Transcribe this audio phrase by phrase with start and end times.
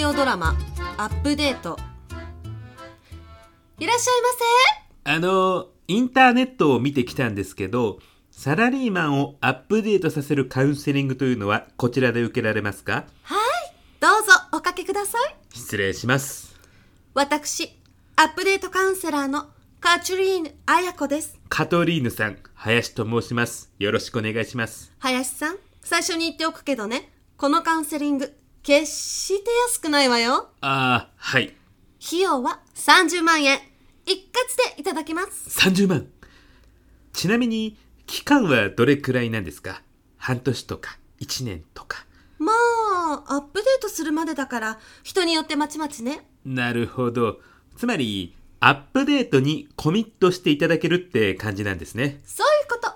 [0.00, 0.56] ディオドラマ
[0.96, 1.78] アップデート
[3.78, 4.14] いらっしゃい
[5.04, 7.98] まあの、インターネットを見てきたんですけど、
[8.30, 13.04] サラリーマンをアップデートさせるカウンセリングというのはこちらで受けられますか？
[13.28, 16.58] せはいどうぞおかけください失礼します。
[17.12, 17.78] 私
[18.16, 23.70] アップデートカウンセラーのカチュリーヌ彩子ですカトリーヌさん、林と申します。
[23.78, 24.94] よろしくお願いします。
[25.00, 31.54] 林さん最初に言っておくけどねこのカウンセリング決して安くないわよああ、はい。
[32.04, 33.58] 費用は30万円
[34.06, 36.06] 一括でいただきます30万。
[37.12, 39.82] ちなみに、期間はどれくらいなんですか？
[40.16, 42.04] 半年とか、1年とか。
[42.38, 47.40] まあアップデートするまでだから人によってまちまちねなるほど。
[47.76, 52.20] つまり、アップデートにコミットしていただけるって感じなんですね。
[52.24, 52.92] そういうこ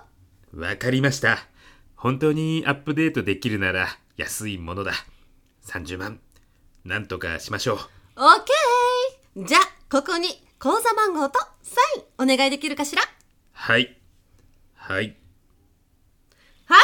[0.53, 1.39] とわかりました。
[1.95, 4.93] 本当にアップデートできるなら安いものだ。
[5.65, 6.19] 30万。
[6.83, 7.77] なんとかしましょう。
[7.77, 7.81] オッ
[9.35, 10.27] ケーじゃあここに
[10.59, 13.01] 口座番号とサインお願いできるかしら？
[13.51, 13.97] はい。
[14.75, 14.97] はい。
[14.97, 15.11] はいあ
[16.67, 16.75] り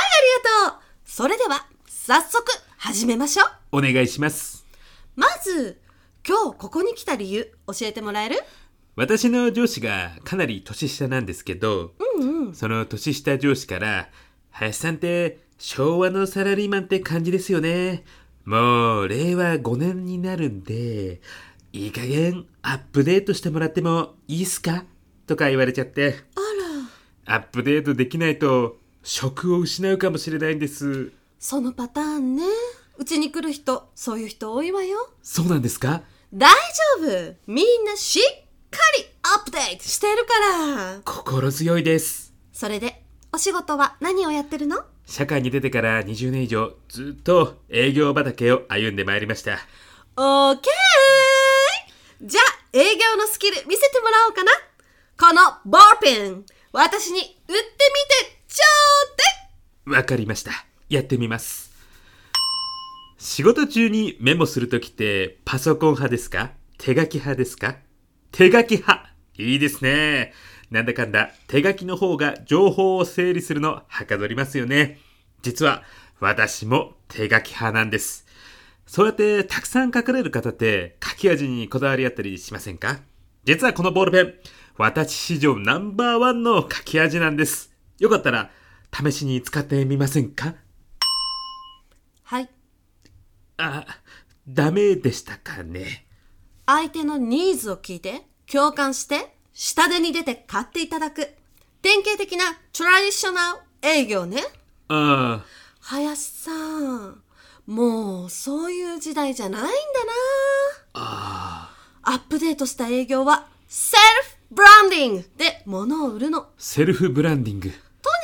[0.68, 2.44] がとうそれでは早速
[2.78, 4.66] 始めましょうお願いします。
[5.16, 5.80] まず
[6.28, 8.38] 今日ここに来た理由教えてもらえる？
[8.96, 14.10] 私の上司がかなり年下なんですけど、うんうんその年下上司から、
[14.52, 18.04] 林さんって昭和のサラリーマンって感じですよね。
[18.46, 21.22] もう令和5年になるんで、
[21.74, 24.86] いい加減アップデートしてもらってもいいっすか？
[25.28, 26.40] とか言われちゃって、あ
[27.28, 27.36] ら。
[27.38, 31.12] アップデートできないと職を失うかもしれないんです。
[31.40, 32.44] そのパターンね。
[32.98, 35.10] うちに来る人そういう人多いわよ。
[35.24, 36.04] そうなんですか？
[36.34, 36.50] 大
[37.00, 37.36] 丈夫。
[37.48, 38.24] みんなしっ
[38.70, 40.34] かりアップデートしてるか
[40.68, 41.02] ら。
[41.06, 42.34] 心強いです。
[42.52, 44.84] それでお仕事は何をやってるの？
[45.12, 49.60] 社会に出てから20年以上ずっと営業畑を歩んでまいりました。
[50.16, 54.52] オーケーじゃあ営業のスキル見せてもらおうかな
[55.20, 57.66] このボールペン私に売ってみて
[58.48, 58.64] ちょ
[59.14, 60.52] うだいわかりました。
[60.88, 61.72] やってみます。
[63.18, 66.52] 仕事中にメモするときってパソコン派ですか？
[66.78, 67.76] 手書き派ですか？
[68.32, 69.10] 手書き派。
[69.38, 70.32] いいですね。
[70.72, 75.00] なんだかんだ手書きの方が情報を整理するのはかどりますよね。
[75.42, 75.84] 実は
[76.20, 78.26] 私も手書き派なんです。
[78.88, 83.00] そうやってたくさん書かれる方って書き味にこだわりあったりしませんか？
[83.44, 84.34] 実はこのボールペン、
[84.78, 87.74] 私史上ナンバーワンの書き味なんです。
[88.00, 88.50] よかったら
[88.94, 90.56] 試しに使ってみませんか？
[92.24, 92.50] はい
[93.58, 93.86] あ、
[94.48, 96.06] ダメでしたかね？
[96.66, 101.30] 相手のニーズを聞いて共感して下手に出て買っていただく。
[101.82, 104.44] 典型的なトラディショナル営業ね。
[104.88, 105.44] あ
[105.80, 107.22] 林さん
[107.66, 109.72] もうそういう時代じゃないんだな。
[110.94, 116.50] あ、アップデートした営業はセルフブランディングで物を売るの。
[116.58, 117.70] セルフブランディング。
[117.70, 117.76] と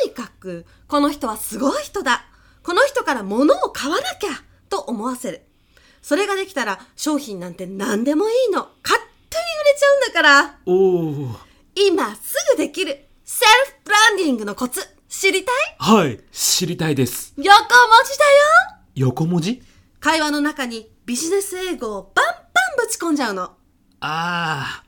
[0.05, 2.25] にかくこの人はすごい人だ。
[2.63, 5.41] この人から物を買わなきゃと思わせる。
[6.01, 8.67] それができたら商品なんて何でもいいの。
[8.83, 9.06] 勝手に売れ
[9.77, 10.59] ちゃうんだから。
[10.65, 11.35] おー、
[11.75, 13.05] 今すぐできる。
[13.23, 14.81] セルフブランディングのコツ。
[15.09, 15.55] 知りたい？
[15.77, 17.33] はい、知りたいです。
[17.37, 17.59] 横文
[18.03, 18.81] 字だよ。
[18.95, 19.61] 横文字？
[19.99, 22.31] 会話の中にビジネス英語をバンバ
[22.83, 23.43] ンぶち込んじゃうの。
[23.43, 23.53] あ
[24.01, 24.83] あ、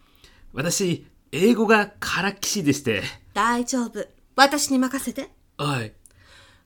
[0.53, 3.03] 私、英語がからっきしでして。
[3.33, 4.05] 大丈夫。
[4.35, 5.29] 私に任せて。
[5.57, 5.93] はい。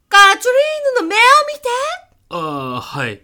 [0.09, 1.19] カトリーヌの目を
[1.53, 1.69] 見て。
[2.29, 3.21] ああ、はい。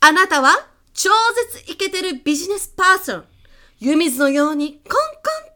[0.00, 1.10] あなたは超
[1.52, 3.24] 絶イケてるビジネスパーソン。
[3.78, 4.92] 湯水のようにコンコン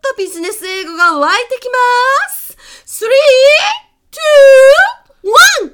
[0.03, 2.55] とビジネス英語が湧いてきます。
[2.85, 3.07] 3、
[5.65, 5.73] 2、1!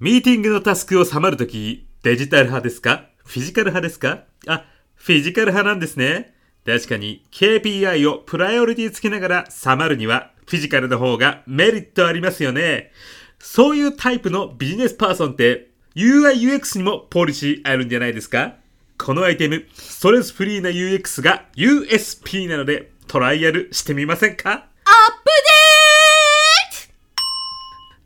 [0.00, 3.04] ミーティングのタスクを収まるとき、デジタル派ですか？
[3.24, 4.24] フィジカル派ですか？
[4.48, 4.64] あ、
[4.96, 6.34] フィジカル派なんですね。
[6.64, 12.90] 確かに KPI をプライオリティつけながら収まるにはフィジカルの方がメリットありますよね。
[13.38, 18.56] そういうタイプのビジネスパーソンって UI/UX にもポリシーあるんじゃないですか？
[18.98, 24.50] このアイテム、ストレスフリーな UX が USP なのでトライアルしてみませんか？
[24.50, 24.66] アップ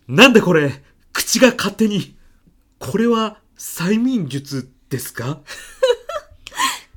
[0.09, 0.83] デーなんでこれ、
[1.13, 2.17] 口が勝手に。
[2.79, 5.37] これは催眠術ですか？
[5.37, 5.45] ト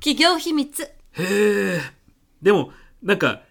[0.00, 0.82] 企業秘密。
[0.82, 1.80] へえ。
[2.42, 3.42] でも、なんか、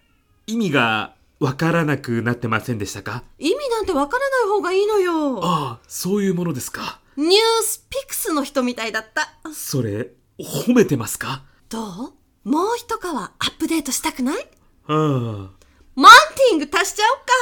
[0.46, 3.24] 意味がわからなくなってませんでしたか？
[3.38, 5.40] 意味なんてわからない方がいいのよ。
[5.44, 7.00] ああ、そういうものですか。
[7.16, 7.32] ニュー
[7.62, 9.32] スピクスの人みたいだった。
[9.52, 11.44] それ、褒めてますか？
[11.68, 12.48] どう？
[12.48, 14.48] もう一皮アップデートしたくない？
[14.86, 14.96] ああ、マ
[15.44, 15.50] ウン
[15.96, 17.32] ティング足しちゃおうか。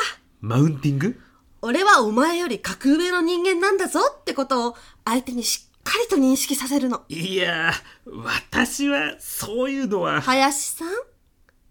[0.40, 1.20] マウンティング？
[1.62, 7.02] 俺はお前より格上の人間なんだぞってことを相手にしっかかりと認識させるの。
[7.08, 7.72] いや、
[8.06, 10.20] 私はそういうのは。
[10.20, 10.88] 林さん、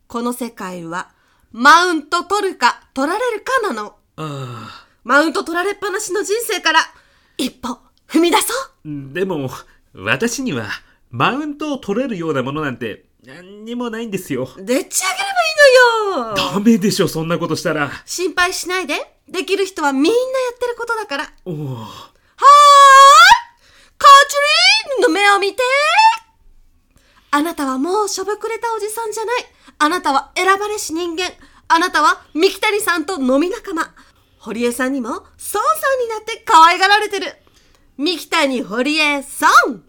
[0.07, 1.11] この世界は、
[1.51, 3.95] マウント取るか取られるかなの。
[4.17, 6.79] あマウント取られっぱなしの人生から、
[7.37, 8.53] 一歩踏み出そ
[8.85, 9.49] うあでも、
[9.93, 10.65] 私には
[11.11, 14.49] マウントを取れるようなものなんて何にもないんですよ。
[14.57, 15.51] でっち上げればい
[16.17, 17.91] いのよダメでしょ、そんなことしたら。
[18.05, 18.95] 心配しないで。
[19.27, 20.15] できる人はみんなや
[20.55, 21.23] ってることだから。
[21.25, 21.53] はおお。
[21.53, 21.57] ーい
[23.97, 24.35] カチ
[24.87, 25.61] リーンの目を見て
[27.29, 29.45] あなたはもうしょぼくれたおじさんじゃない。
[29.79, 31.31] あなたは選ばれし人間。
[31.67, 33.93] あなたは三木谷さんと飲み仲間。
[34.39, 37.35] 堀江さんにも孫さんになって可愛がられてる。
[37.97, 39.83] 三木谷堀江さん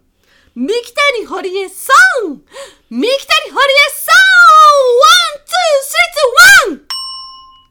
[0.55, 1.91] 三木谷堀江さ
[2.27, 2.45] ん三木
[2.91, 3.09] 谷堀江
[3.89, 6.81] さん one、two、three、two、one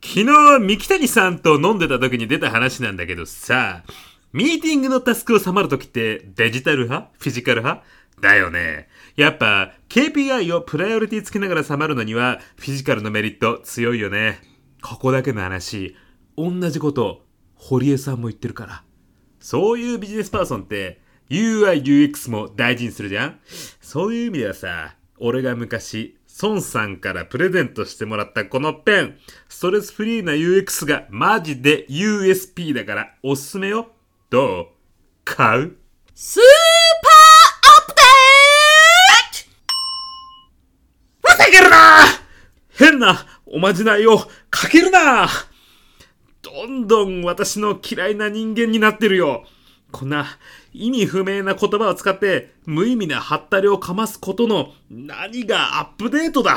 [0.02, 3.84] 昨日、三木谷さんと飲んでた時に出た話なんだけどさ、
[4.32, 7.12] ミーティングのタスクを収まる時ってデジタル派？
[7.20, 7.86] フィジカル派？
[8.20, 8.88] だよね。
[9.14, 14.40] やっぱ KPI をプライオリティつけながら収まるのにはフィジカルのメリット強いよね。
[14.82, 15.94] ここだけの話、
[16.36, 17.24] 同じこと
[17.54, 18.82] 堀江さんも言ってるから。
[19.38, 21.00] そういうビジネスパーソンって
[21.32, 23.40] UI、UX も大事にするじゃん。
[23.80, 29.18] そういう意味ではさ、俺が昔、孫さんからプレゼントしてもらったこのペン、
[29.48, 33.92] ストレスフリーな UX がマジで USP だからおすすめよ。
[34.30, 34.66] どう？
[35.24, 35.76] 買う？
[36.14, 36.42] スー
[37.02, 41.38] パーアップデート！
[41.38, 41.76] かけるな！
[42.78, 44.18] 変なおまじないを
[44.50, 45.28] かけるな！
[46.42, 49.44] どんどん私の嫌いな人間になってるよ。
[49.92, 50.26] こんな
[50.72, 56.56] 意味不明な言葉を使って無意味なハったりをかますことの何がアップデートだ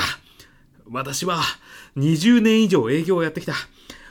[0.89, 1.41] 私は
[1.97, 3.53] 20年以上営業をやってきた。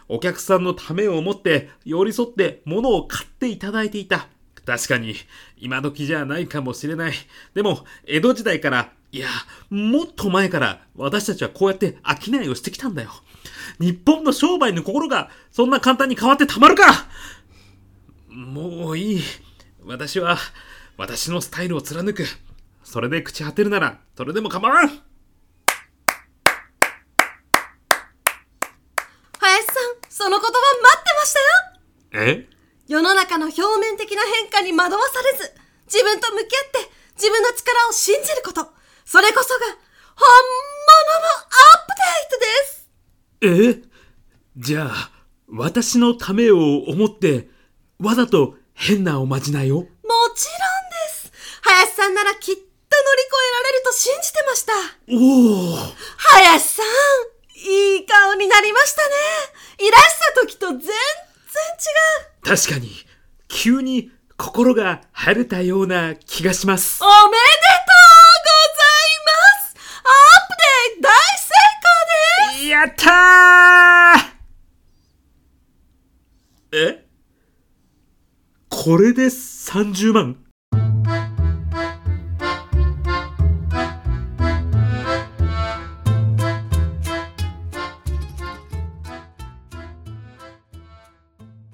[0.08, 4.28] お客さんのためを思って寄り添って物を買っていただいていた。
[4.66, 5.14] 確かに
[5.58, 7.12] 今時じゃないかもしれない。
[7.54, 9.28] でも江戸時代からいや、
[9.70, 13.10] もっと前から私たちはこうやって商いをしてきたんだよ。
[13.78, 17.06] 日本の商売の心がそんな簡単に変わってたまるか
[18.34, 19.22] もういい。
[19.84, 20.36] 私は
[20.96, 22.26] 私のスタイルを貫く。
[22.82, 24.88] それで朽ち果てるならそれでも構わん
[29.38, 29.76] 林さん、
[30.08, 30.52] その言葉待
[30.98, 32.48] ってましたよえ？
[32.88, 35.54] 世の中の表面的な変化に惑わされず、
[35.86, 38.68] 自分と向き合って自分の力を信じること。
[39.04, 39.60] それこそが、
[40.16, 40.26] 本
[40.98, 41.94] 物のアップ
[43.42, 43.88] デートですえ？
[44.56, 45.10] じゃあ、
[45.48, 47.48] 私のためを思って、
[48.00, 49.76] わざと変なおまじないを？
[49.76, 50.36] もちろんで
[51.14, 51.32] す。
[51.62, 54.72] 林さんならきっと乗り越えられると信じてました。
[55.10, 55.76] おお
[56.18, 56.86] 林さん
[57.56, 59.14] いい顔になりましたね。
[59.78, 60.02] いらし
[60.34, 60.90] た時と全然違
[62.42, 62.56] う。
[62.56, 62.90] 確かに、
[63.48, 67.02] 急に心が晴れたような気がします。
[67.02, 67.28] おめでとう
[68.44, 69.32] ございま
[69.62, 69.76] す。
[70.04, 70.10] ア
[70.42, 71.94] ップデート大成功
[72.52, 72.66] です。
[72.66, 77.00] やったー。
[77.00, 77.03] え？
[78.84, 80.36] これで30万。